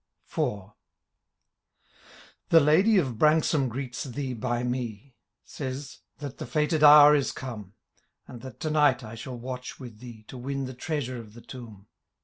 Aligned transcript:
IV. 0.27 0.71
The 2.49 2.59
Ladye 2.59 2.97
of 2.97 3.19
Branksome 3.19 3.69
greets 3.69 4.03
thee 4.03 4.33
hy 4.33 4.63
me: 4.63 5.13
Says, 5.43 5.99
that 6.17 6.39
the 6.39 6.47
fitted 6.47 6.83
hour 6.83 7.13
is 7.13 7.31
come. 7.31 7.75
And 8.27 8.41
that 8.41 8.59
to 8.61 8.71
night 8.71 9.03
I 9.03 9.13
shall 9.13 9.37
watch 9.37 9.79
with 9.79 9.99
thee. 9.99 10.23
To 10.29 10.39
win 10.39 10.65
the 10.65 10.73
treasure 10.73 11.17
of 11.19 11.35
the 11.35 11.41
tomh. 11.41 11.85